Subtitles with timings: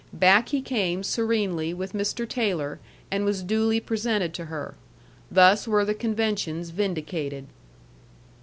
[0.13, 2.27] Back he came serenely with Mr.
[2.27, 2.79] Taylor,
[3.11, 4.73] and was duly presented to her.
[5.29, 7.45] Thus were the conventions vindicated.